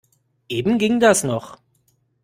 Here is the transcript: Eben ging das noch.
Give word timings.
Eben 0.49 0.79
ging 0.79 0.99
das 0.99 1.23
noch. 1.23 1.59